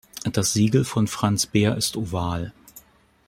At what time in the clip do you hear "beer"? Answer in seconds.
1.45-1.77